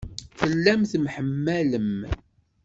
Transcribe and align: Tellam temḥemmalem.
Tellam 0.37 0.81
temḥemmalem. 0.91 1.93